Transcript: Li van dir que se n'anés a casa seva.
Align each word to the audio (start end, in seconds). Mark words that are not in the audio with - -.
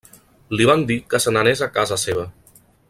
Li 0.59 0.65
van 0.69 0.85
dir 0.91 0.97
que 1.13 1.21
se 1.27 1.35
n'anés 1.37 1.63
a 1.67 1.71
casa 1.77 2.03
seva. 2.09 2.29